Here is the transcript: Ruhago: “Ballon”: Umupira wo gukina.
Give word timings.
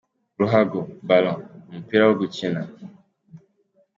Ruhago: 0.39 0.79
“Ballon”: 1.07 1.39
Umupira 1.69 2.03
wo 2.07 2.15
gukina. 2.21 2.61